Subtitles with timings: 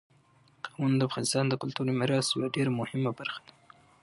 [0.65, 3.53] قومونه د افغانستان د کلتوري میراث یوه ډېره مهمه برخه ده.